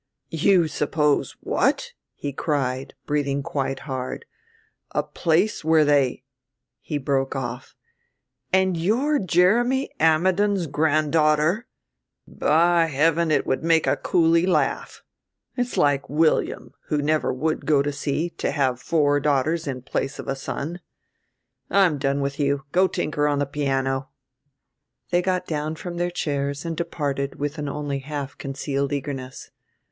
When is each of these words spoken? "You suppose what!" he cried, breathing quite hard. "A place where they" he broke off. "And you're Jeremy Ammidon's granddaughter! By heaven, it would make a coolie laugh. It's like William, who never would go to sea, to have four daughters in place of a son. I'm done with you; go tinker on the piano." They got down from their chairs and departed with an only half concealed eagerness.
"You 0.31 0.67
suppose 0.67 1.33
what!" 1.41 1.91
he 2.15 2.33
cried, 2.33 2.95
breathing 3.05 3.43
quite 3.43 3.81
hard. 3.81 4.25
"A 4.95 5.03
place 5.03 5.63
where 5.63 5.85
they" 5.85 6.23
he 6.81 6.97
broke 6.97 7.35
off. 7.35 7.75
"And 8.51 8.75
you're 8.75 9.19
Jeremy 9.19 9.91
Ammidon's 9.99 10.65
granddaughter! 10.65 11.67
By 12.27 12.85
heaven, 12.85 13.29
it 13.29 13.45
would 13.45 13.63
make 13.63 13.85
a 13.85 13.95
coolie 13.95 14.47
laugh. 14.47 15.03
It's 15.55 15.77
like 15.77 16.09
William, 16.09 16.73
who 16.87 16.99
never 16.99 17.31
would 17.31 17.67
go 17.67 17.83
to 17.83 17.91
sea, 17.93 18.31
to 18.39 18.49
have 18.49 18.81
four 18.81 19.19
daughters 19.19 19.67
in 19.67 19.83
place 19.83 20.17
of 20.17 20.27
a 20.27 20.35
son. 20.35 20.79
I'm 21.69 21.99
done 21.99 22.21
with 22.21 22.39
you; 22.39 22.63
go 22.71 22.87
tinker 22.87 23.27
on 23.27 23.37
the 23.37 23.45
piano." 23.45 24.09
They 25.11 25.21
got 25.21 25.45
down 25.45 25.75
from 25.75 25.97
their 25.97 26.09
chairs 26.09 26.65
and 26.65 26.75
departed 26.75 27.35
with 27.35 27.59
an 27.59 27.69
only 27.69 27.99
half 27.99 28.35
concealed 28.39 28.91
eagerness. 28.93 29.51